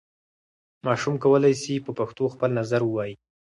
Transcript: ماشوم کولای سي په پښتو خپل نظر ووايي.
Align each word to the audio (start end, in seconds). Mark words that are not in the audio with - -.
ماشوم 0.85 1.15
کولای 1.23 1.53
سي 1.61 1.73
په 1.85 1.91
پښتو 1.99 2.23
خپل 2.33 2.49
نظر 2.59 2.81
ووايي. 2.85 3.15